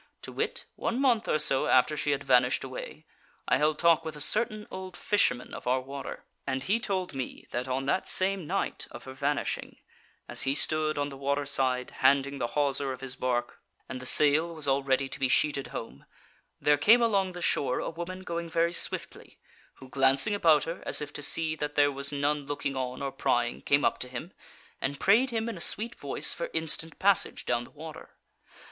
To 0.23 0.31
wit; 0.31 0.65
one 0.75 0.99
month 0.99 1.27
or 1.27 1.37
so 1.37 1.67
after 1.67 1.95
she 1.95 2.09
had 2.09 2.23
vanished 2.23 2.63
away, 2.63 3.05
I 3.47 3.57
held 3.57 3.77
talk 3.77 4.03
with 4.03 4.15
a 4.15 4.19
certain 4.19 4.65
old 4.71 4.97
fisherman 4.97 5.53
of 5.53 5.67
our 5.67 5.79
water, 5.79 6.25
and 6.47 6.63
he 6.63 6.79
told 6.79 7.13
me 7.13 7.45
that 7.51 7.67
on 7.67 7.85
that 7.85 8.07
same 8.07 8.47
night 8.47 8.87
of 8.89 9.03
her 9.03 9.13
vanishing, 9.13 9.77
as 10.27 10.41
he 10.41 10.55
stood 10.55 10.97
on 10.97 11.09
the 11.09 11.17
water 11.17 11.45
side 11.45 11.91
handing 11.99 12.39
the 12.39 12.47
hawser 12.57 12.91
of 12.91 13.01
his 13.01 13.15
barque, 13.15 13.59
and 13.87 13.99
the 13.99 14.07
sail 14.07 14.55
was 14.55 14.67
all 14.67 14.81
ready 14.81 15.07
to 15.07 15.19
be 15.19 15.27
sheeted 15.27 15.67
home, 15.67 16.07
there 16.59 16.79
came 16.79 17.03
along 17.03 17.33
the 17.33 17.39
shore 17.43 17.77
a 17.77 17.91
woman 17.91 18.21
going 18.21 18.49
very 18.49 18.73
swiftly, 18.73 19.37
who, 19.75 19.87
glancing 19.87 20.33
about 20.33 20.63
her, 20.63 20.81
as 20.83 20.99
if 20.99 21.13
to 21.13 21.21
see 21.21 21.55
that 21.55 21.75
there 21.75 21.91
was 21.91 22.11
none 22.11 22.47
looking 22.47 22.75
on 22.75 23.03
or 23.03 23.11
prying, 23.11 23.61
came 23.61 23.85
up 23.85 23.99
to 23.99 24.07
him, 24.07 24.33
and 24.81 24.99
prayed 24.99 25.29
him 25.29 25.47
in 25.47 25.57
a 25.57 25.61
sweet 25.61 25.93
voice 25.93 26.33
for 26.33 26.49
instant 26.55 26.97
passage 26.97 27.45
down 27.45 27.65
the 27.65 27.69
water. 27.69 28.09